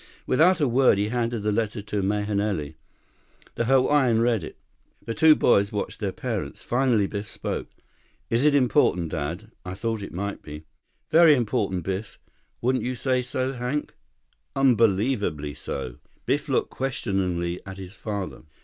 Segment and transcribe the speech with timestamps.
[0.25, 2.73] Without a word, he handed the letter to Mahenili.
[3.53, 4.57] The Hawaiian read it.
[5.05, 6.63] The two boys watched their parents.
[6.63, 7.69] Finally Biff spoke.
[8.27, 9.51] "Is it important, Dad?
[9.63, 10.63] I thought it might be."
[11.11, 12.17] "Very important, Biff.
[12.61, 13.93] Wouldn't you say so, Hank?"
[14.55, 18.41] "Unbelievably so." Biff looked questioningly at his father.